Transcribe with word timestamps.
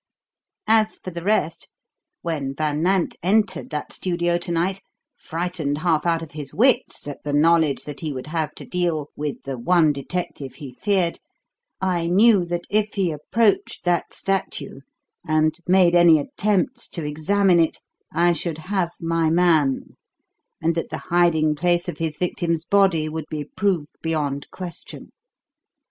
"As 0.65 0.97
for 0.97 1.11
the 1.11 1.21
rest; 1.23 1.69
when 2.23 2.55
Van 2.55 2.81
Nant 2.81 3.15
entered 3.21 3.69
that 3.69 3.93
studio 3.93 4.39
to 4.39 4.51
night, 4.51 4.81
frightened 5.15 5.77
half 5.77 6.07
out 6.07 6.23
of 6.23 6.31
his 6.31 6.55
wits 6.55 7.07
at 7.07 7.21
the 7.21 7.33
knowledge 7.33 7.83
that 7.85 7.99
he 7.99 8.11
would 8.11 8.25
have 8.25 8.55
to 8.55 8.65
deal 8.65 9.09
with 9.15 9.43
the 9.43 9.59
one 9.59 9.93
detective 9.93 10.55
he 10.55 10.73
feared, 10.73 11.19
I 11.81 12.07
knew 12.07 12.45
that 12.45 12.63
if 12.67 12.95
he 12.95 13.11
approached 13.11 13.83
that 13.83 14.11
statue 14.11 14.79
and 15.27 15.53
made 15.67 15.93
any 15.93 16.17
attempts 16.17 16.89
to 16.89 17.03
examine 17.05 17.59
it 17.59 17.77
I 18.11 18.33
should 18.33 18.57
have 18.57 18.93
my 18.99 19.29
man, 19.29 19.97
and 20.59 20.73
that 20.73 20.89
the 20.89 20.97
hiding 21.13 21.53
place 21.55 21.87
of 21.87 21.99
his 21.99 22.17
victim's 22.17 22.65
body 22.65 23.07
would 23.07 23.25
be 23.29 23.43
proved 23.55 23.91
beyond 24.01 24.49
question. 24.49 25.11